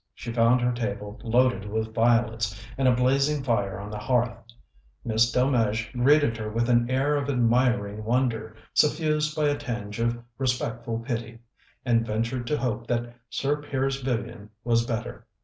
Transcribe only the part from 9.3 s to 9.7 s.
by a